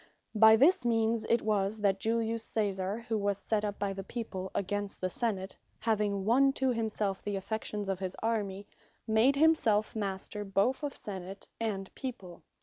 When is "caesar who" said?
2.45-3.19